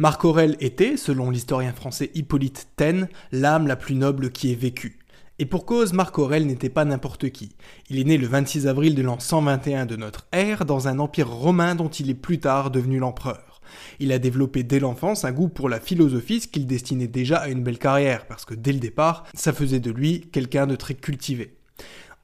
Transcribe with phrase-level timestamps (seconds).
[0.00, 5.00] Marc Aurèle était, selon l'historien français Hippolyte Taine, l'âme la plus noble qui ait vécu.
[5.40, 7.56] Et pour cause, Marc Aurèle n'était pas n'importe qui.
[7.90, 11.28] Il est né le 26 avril de l'an 121 de notre ère dans un empire
[11.28, 13.60] romain dont il est plus tard devenu l'empereur.
[13.98, 17.48] Il a développé dès l'enfance un goût pour la philosophie, ce qu'il destinait déjà à
[17.48, 20.94] une belle carrière, parce que dès le départ, ça faisait de lui quelqu'un de très
[20.94, 21.57] cultivé.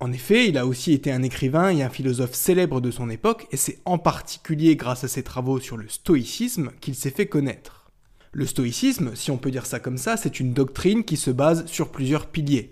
[0.04, 3.46] En effet, il a aussi été un écrivain et un philosophe célèbre de son époque,
[3.52, 7.90] et c'est en particulier grâce à ses travaux sur le stoïcisme qu'il s'est fait connaître.
[8.32, 11.64] Le stoïcisme, si on peut dire ça comme ça, c'est une doctrine qui se base
[11.64, 12.70] sur plusieurs piliers.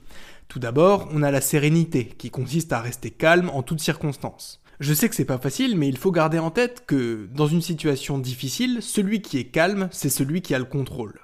[0.49, 4.61] Tout d'abord, on a la sérénité, qui consiste à rester calme en toutes circonstances.
[4.81, 7.63] Je sais que c'est pas facile, mais il faut garder en tête que, dans une
[7.63, 11.19] situation difficile, celui qui est calme, c'est celui qui a le contrôle.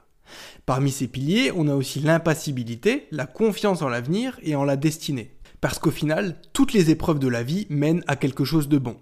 [0.65, 5.35] Parmi ces piliers, on a aussi l'impassibilité, la confiance en l'avenir et en la destinée.
[5.61, 8.97] Parce qu'au final, toutes les épreuves de la vie mènent à quelque chose de bon.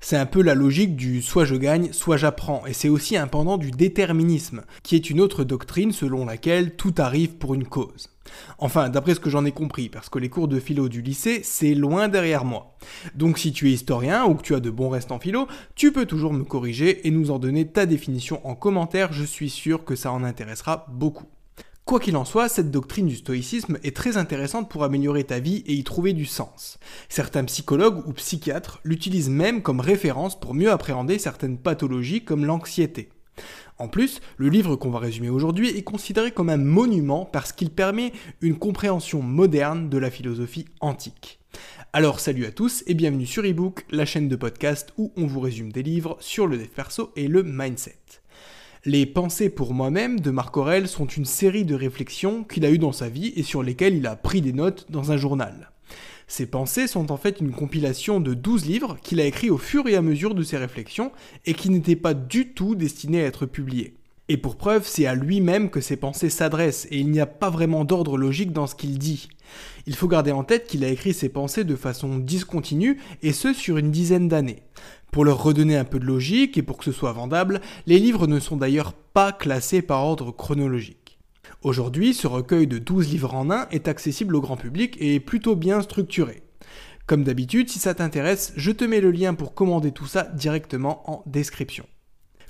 [0.00, 3.26] C'est un peu la logique du soit je gagne, soit j'apprends, et c'est aussi un
[3.26, 8.08] pendant du déterminisme, qui est une autre doctrine selon laquelle tout arrive pour une cause.
[8.58, 11.40] Enfin, d'après ce que j'en ai compris, parce que les cours de philo du lycée,
[11.42, 12.76] c'est loin derrière moi.
[13.14, 15.92] Donc si tu es historien ou que tu as de bons restes en philo, tu
[15.92, 19.84] peux toujours me corriger et nous en donner ta définition en commentaire, je suis sûr
[19.84, 21.26] que ça en intéressera beaucoup.
[21.84, 25.64] Quoi qu'il en soit, cette doctrine du stoïcisme est très intéressante pour améliorer ta vie
[25.66, 26.78] et y trouver du sens.
[27.08, 33.08] Certains psychologues ou psychiatres l'utilisent même comme référence pour mieux appréhender certaines pathologies comme l'anxiété.
[33.78, 37.70] En plus, le livre qu'on va résumer aujourd'hui est considéré comme un monument parce qu'il
[37.70, 41.40] permet une compréhension moderne de la philosophie antique.
[41.92, 45.40] Alors salut à tous et bienvenue sur eBook, la chaîne de podcast où on vous
[45.40, 46.68] résume des livres sur le dev
[47.16, 48.21] et le mindset.
[48.84, 52.80] Les Pensées pour moi-même de Marc Aurèle sont une série de réflexions qu'il a eues
[52.80, 55.70] dans sa vie et sur lesquelles il a pris des notes dans un journal.
[56.26, 59.86] Ces pensées sont en fait une compilation de 12 livres qu'il a écrits au fur
[59.86, 61.12] et à mesure de ses réflexions
[61.46, 63.94] et qui n'étaient pas du tout destinés à être publiés.
[64.28, 67.50] Et pour preuve, c'est à lui-même que ses pensées s'adressent, et il n'y a pas
[67.50, 69.28] vraiment d'ordre logique dans ce qu'il dit.
[69.86, 73.52] Il faut garder en tête qu'il a écrit ses pensées de façon discontinue, et ce
[73.52, 74.62] sur une dizaine d'années.
[75.10, 78.26] Pour leur redonner un peu de logique et pour que ce soit vendable, les livres
[78.26, 81.18] ne sont d'ailleurs pas classés par ordre chronologique.
[81.62, 85.20] Aujourd'hui, ce recueil de 12 livres en un est accessible au grand public et est
[85.20, 86.42] plutôt bien structuré.
[87.06, 91.08] Comme d'habitude, si ça t'intéresse, je te mets le lien pour commander tout ça directement
[91.10, 91.84] en description.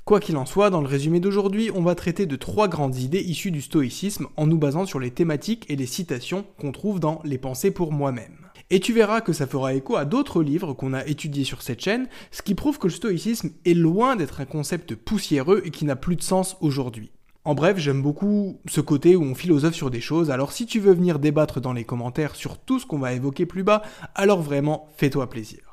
[0.05, 3.21] Quoi qu'il en soit, dans le résumé d'aujourd'hui, on va traiter de trois grandes idées
[3.21, 7.21] issues du stoïcisme en nous basant sur les thématiques et les citations qu'on trouve dans
[7.23, 8.49] Les pensées pour moi-même.
[8.69, 11.79] Et tu verras que ça fera écho à d'autres livres qu'on a étudiés sur cette
[11.79, 15.85] chaîne, ce qui prouve que le stoïcisme est loin d'être un concept poussiéreux et qui
[15.85, 17.11] n'a plus de sens aujourd'hui.
[17.45, 20.81] En bref, j'aime beaucoup ce côté où on philosophe sur des choses, alors si tu
[20.81, 23.83] veux venir débattre dans les commentaires sur tout ce qu'on va évoquer plus bas,
[24.15, 25.72] alors vraiment fais-toi plaisir.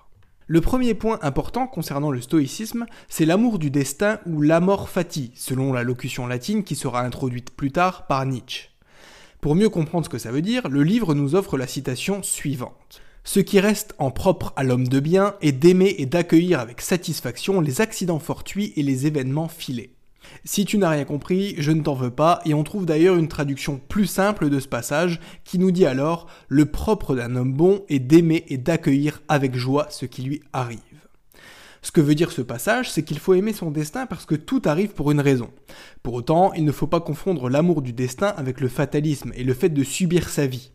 [0.52, 5.72] Le premier point important concernant le stoïcisme, c'est l'amour du destin ou l'amor fati, selon
[5.72, 8.70] la locution latine qui sera introduite plus tard par Nietzsche.
[9.40, 13.00] Pour mieux comprendre ce que ça veut dire, le livre nous offre la citation suivante.
[13.22, 17.60] Ce qui reste en propre à l'homme de bien est d'aimer et d'accueillir avec satisfaction
[17.60, 19.94] les accidents fortuits et les événements filés.
[20.44, 23.28] Si tu n'as rien compris, je ne t'en veux pas, et on trouve d'ailleurs une
[23.28, 27.84] traduction plus simple de ce passage qui nous dit alors Le propre d'un homme bon
[27.88, 30.78] est d'aimer et d'accueillir avec joie ce qui lui arrive.
[31.82, 34.60] Ce que veut dire ce passage, c'est qu'il faut aimer son destin parce que tout
[34.66, 35.50] arrive pour une raison.
[36.02, 39.54] Pour autant, il ne faut pas confondre l'amour du destin avec le fatalisme et le
[39.54, 40.72] fait de subir sa vie.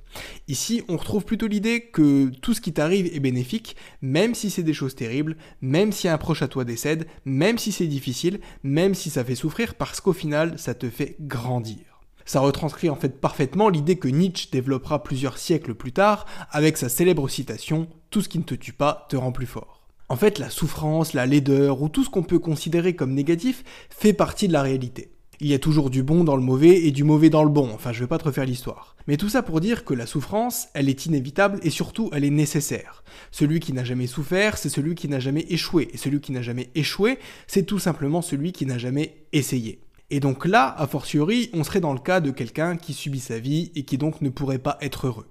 [0.47, 4.63] Ici, on retrouve plutôt l'idée que tout ce qui t'arrive est bénéfique, même si c'est
[4.63, 8.93] des choses terribles, même si un proche à toi décède, même si c'est difficile, même
[8.93, 11.77] si ça fait souffrir, parce qu'au final, ça te fait grandir.
[12.25, 16.89] Ça retranscrit en fait parfaitement l'idée que Nietzsche développera plusieurs siècles plus tard avec sa
[16.89, 19.83] célèbre citation Tout ce qui ne te tue pas te rend plus fort.
[20.09, 24.13] En fait, la souffrance, la laideur ou tout ce qu'on peut considérer comme négatif fait
[24.13, 25.14] partie de la réalité.
[25.39, 27.69] Il y a toujours du bon dans le mauvais et du mauvais dans le bon,
[27.73, 28.95] enfin je vais pas te refaire l'histoire.
[29.07, 32.29] Mais tout ça pour dire que la souffrance, elle est inévitable et surtout elle est
[32.29, 33.03] nécessaire.
[33.31, 36.41] Celui qui n'a jamais souffert, c'est celui qui n'a jamais échoué, et celui qui n'a
[36.41, 39.81] jamais échoué, c'est tout simplement celui qui n'a jamais essayé.
[40.09, 43.39] Et donc là, a fortiori, on serait dans le cas de quelqu'un qui subit sa
[43.39, 45.27] vie et qui donc ne pourrait pas être heureux.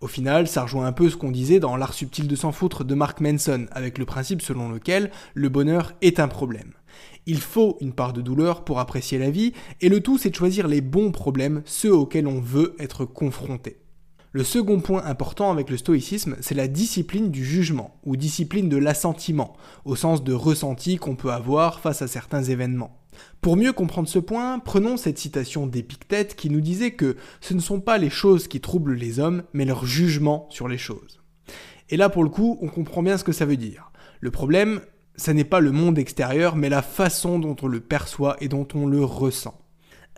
[0.00, 2.84] Au final, ça rejoint un peu ce qu'on disait dans L'art subtil de s'en foutre
[2.84, 6.72] de Mark Manson, avec le principe selon lequel le bonheur est un problème.
[7.26, 10.36] Il faut une part de douleur pour apprécier la vie, et le tout c'est de
[10.36, 13.78] choisir les bons problèmes, ceux auxquels on veut être confronté.
[14.30, 18.76] Le second point important avec le stoïcisme, c'est la discipline du jugement, ou discipline de
[18.76, 23.00] l'assentiment, au sens de ressenti qu'on peut avoir face à certains événements.
[23.40, 27.60] Pour mieux comprendre ce point, prenons cette citation d'Épictète qui nous disait que ce ne
[27.60, 31.22] sont pas les choses qui troublent les hommes, mais leur jugement sur les choses.
[31.88, 33.90] Et là, pour le coup, on comprend bien ce que ça veut dire.
[34.20, 34.80] Le problème,
[35.16, 38.68] Ça n'est pas le monde extérieur, mais la façon dont on le perçoit et dont
[38.74, 39.58] on le ressent.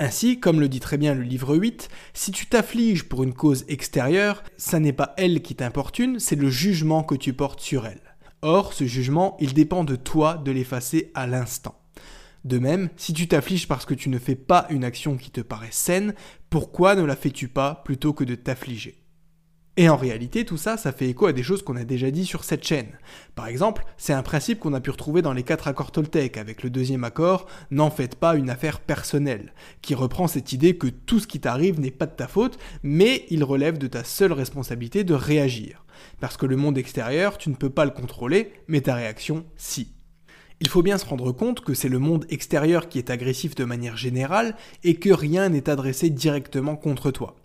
[0.00, 3.64] Ainsi, comme le dit très bien le livre 8, si tu t'affliges pour une cause
[3.68, 8.02] extérieure, ça n'est pas elle qui t'importune, c'est le jugement que tu portes sur elle.
[8.42, 11.74] Or, ce jugement, il dépend de toi de l'effacer à l'instant.
[12.44, 15.40] De même, si tu t'affliges parce que tu ne fais pas une action qui te
[15.40, 16.14] paraît saine,
[16.48, 19.02] pourquoi ne la fais-tu pas plutôt que de t'affliger?
[19.80, 22.26] Et en réalité, tout ça, ça fait écho à des choses qu'on a déjà dit
[22.26, 22.98] sur cette chaîne.
[23.36, 26.64] Par exemple, c'est un principe qu'on a pu retrouver dans les quatre accords Toltec, avec
[26.64, 31.20] le deuxième accord, n'en faites pas une affaire personnelle, qui reprend cette idée que tout
[31.20, 35.04] ce qui t'arrive n'est pas de ta faute, mais il relève de ta seule responsabilité
[35.04, 35.84] de réagir.
[36.18, 39.92] Parce que le monde extérieur, tu ne peux pas le contrôler, mais ta réaction, si.
[40.58, 43.64] Il faut bien se rendre compte que c'est le monde extérieur qui est agressif de
[43.64, 47.36] manière générale et que rien n'est adressé directement contre toi.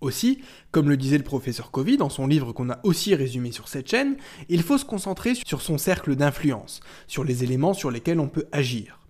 [0.00, 0.40] Aussi,
[0.70, 3.90] comme le disait le professeur Covid dans son livre qu'on a aussi résumé sur cette
[3.90, 4.16] chaîne,
[4.48, 8.46] il faut se concentrer sur son cercle d'influence, sur les éléments sur lesquels on peut
[8.52, 9.00] agir.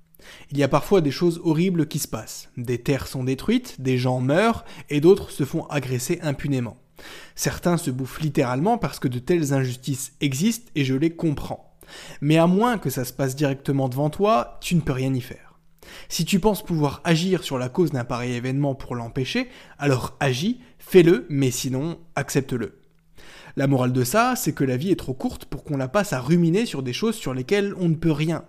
[0.51, 2.51] Il y a parfois des choses horribles qui se passent.
[2.57, 6.79] Des terres sont détruites, des gens meurent, et d'autres se font agresser impunément.
[7.35, 11.77] Certains se bouffent littéralement parce que de telles injustices existent et je les comprends.
[12.21, 15.21] Mais à moins que ça se passe directement devant toi, tu ne peux rien y
[15.21, 15.48] faire.
[16.09, 19.49] Si tu penses pouvoir agir sur la cause d'un pareil événement pour l'empêcher,
[19.79, 22.79] alors agis, fais-le, mais sinon, accepte-le.
[23.57, 26.13] La morale de ça, c'est que la vie est trop courte pour qu'on la passe
[26.13, 28.45] à ruminer sur des choses sur lesquelles on ne peut rien.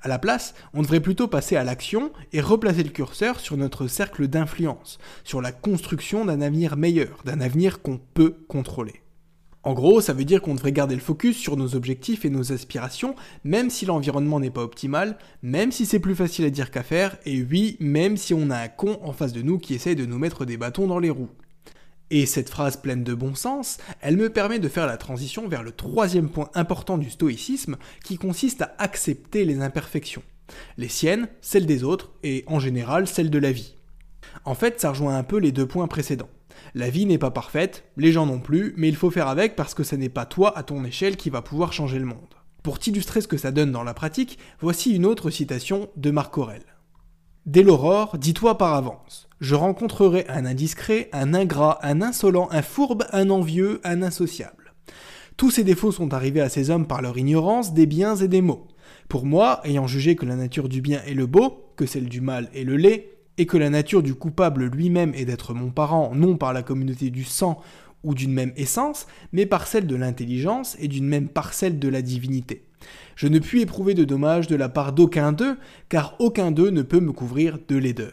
[0.00, 3.88] À la place, on devrait plutôt passer à l'action et replacer le curseur sur notre
[3.88, 9.03] cercle d'influence, sur la construction d'un avenir meilleur, d'un avenir qu'on peut contrôler.
[9.64, 12.52] En gros, ça veut dire qu'on devrait garder le focus sur nos objectifs et nos
[12.52, 13.14] aspirations,
[13.44, 17.16] même si l'environnement n'est pas optimal, même si c'est plus facile à dire qu'à faire,
[17.24, 20.04] et oui, même si on a un con en face de nous qui essaye de
[20.04, 21.30] nous mettre des bâtons dans les roues.
[22.10, 25.62] Et cette phrase pleine de bon sens, elle me permet de faire la transition vers
[25.62, 30.22] le troisième point important du stoïcisme, qui consiste à accepter les imperfections.
[30.76, 33.76] Les siennes, celles des autres, et en général celles de la vie.
[34.44, 36.28] En fait, ça rejoint un peu les deux points précédents.
[36.74, 39.74] La vie n'est pas parfaite, les gens non plus, mais il faut faire avec parce
[39.74, 42.18] que ce n'est pas toi à ton échelle qui va pouvoir changer le monde.
[42.62, 46.38] Pour t'illustrer ce que ça donne dans la pratique, voici une autre citation de Marc
[46.38, 46.62] Aurel.
[47.46, 53.04] Dès l'aurore, dis-toi par avance, je rencontrerai un indiscret, un ingrat, un insolent, un fourbe,
[53.12, 54.72] un envieux, un insociable.
[55.36, 58.40] Tous ces défauts sont arrivés à ces hommes par leur ignorance des biens et des
[58.40, 58.68] maux.
[59.08, 62.20] Pour moi, ayant jugé que la nature du bien est le beau, que celle du
[62.20, 66.14] mal est le laid, et que la nature du coupable lui-même est d'être mon parent,
[66.14, 67.60] non par la communauté du sang
[68.02, 72.02] ou d'une même essence, mais par celle de l'intelligence et d'une même parcelle de la
[72.02, 72.64] divinité.
[73.16, 75.56] Je ne puis éprouver de dommages de la part d'aucun d'eux,
[75.88, 78.12] car aucun d'eux ne peut me couvrir de laideur.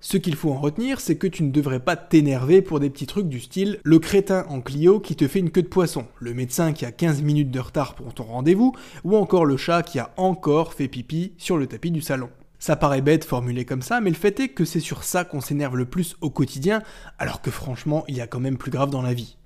[0.00, 3.06] Ce qu'il faut en retenir, c'est que tu ne devrais pas t'énerver pour des petits
[3.06, 6.34] trucs du style le crétin en Clio qui te fait une queue de poisson, le
[6.34, 8.74] médecin qui a 15 minutes de retard pour ton rendez-vous,
[9.04, 12.28] ou encore le chat qui a encore fait pipi sur le tapis du salon.
[12.66, 15.42] Ça paraît bête formulé comme ça, mais le fait est que c'est sur ça qu'on
[15.42, 16.82] s'énerve le plus au quotidien,
[17.18, 19.36] alors que franchement, il y a quand même plus grave dans la vie.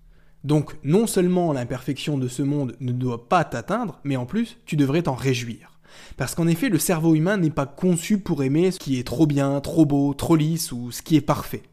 [0.44, 4.76] Donc, non seulement l'imperfection de ce monde ne doit pas t'atteindre, mais en plus, tu
[4.76, 5.81] devrais t'en réjouir.
[6.17, 9.26] Parce qu'en effet, le cerveau humain n'est pas conçu pour aimer ce qui est trop
[9.26, 11.64] bien, trop beau, trop lisse ou ce qui est parfait.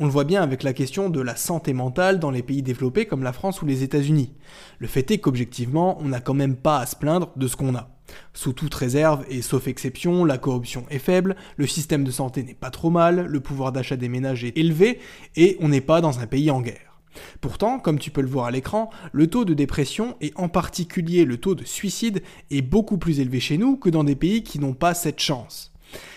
[0.00, 3.06] On le voit bien avec la question de la santé mentale dans les pays développés
[3.06, 4.32] comme la France ou les États-Unis.
[4.80, 7.76] Le fait est qu'objectivement, on n'a quand même pas à se plaindre de ce qu'on
[7.76, 7.93] a.
[8.32, 12.54] Sous toute réserve et sauf exception, la corruption est faible, le système de santé n'est
[12.54, 14.98] pas trop mal, le pouvoir d'achat des ménages est élevé
[15.36, 17.00] et on n'est pas dans un pays en guerre.
[17.40, 21.24] Pourtant, comme tu peux le voir à l'écran, le taux de dépression et en particulier
[21.24, 24.58] le taux de suicide est beaucoup plus élevé chez nous que dans des pays qui
[24.58, 25.72] n'ont pas cette chance.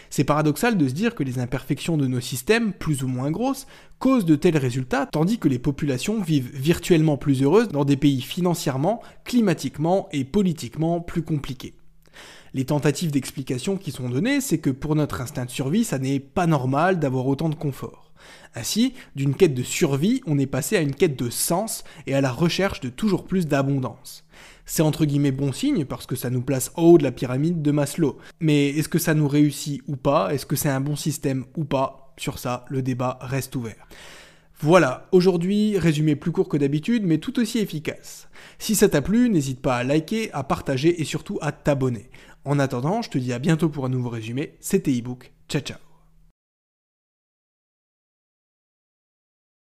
[0.09, 3.67] C'est paradoxal de se dire que les imperfections de nos systèmes, plus ou moins grosses,
[3.99, 8.21] causent de tels résultats, tandis que les populations vivent virtuellement plus heureuses dans des pays
[8.21, 11.73] financièrement, climatiquement et politiquement plus compliqués.
[12.57, 16.19] Les tentatives d'explication qui sont données, c'est que pour notre instinct de survie, ça n'est
[16.19, 18.11] pas normal d'avoir autant de confort.
[18.55, 22.19] Ainsi, d'une quête de survie, on est passé à une quête de sens et à
[22.19, 24.25] la recherche de toujours plus d'abondance.
[24.65, 27.61] C'est entre guillemets bon signe parce que ça nous place au haut de la pyramide
[27.61, 28.17] de Maslow.
[28.39, 30.33] Mais est-ce que ça nous réussit ou pas?
[30.33, 32.15] Est-ce que c'est un bon système ou pas?
[32.17, 33.87] Sur ça, le débat reste ouvert.
[34.59, 38.27] Voilà, aujourd'hui, résumé plus court que d'habitude, mais tout aussi efficace.
[38.57, 42.09] Si ça t'a plu, n'hésite pas à liker, à partager et surtout à t'abonner.
[42.43, 44.55] En attendant, je te dis à bientôt pour un nouveau résumé.
[44.59, 45.31] C'était ebook.
[45.47, 45.86] Ciao ciao